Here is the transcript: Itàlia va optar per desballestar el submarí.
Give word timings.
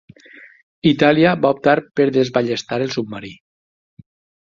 Itàlia 0.91 1.35
va 1.45 1.53
optar 1.57 1.77
per 2.01 2.09
desballestar 2.19 2.83
el 2.89 2.93
submarí. 2.99 3.35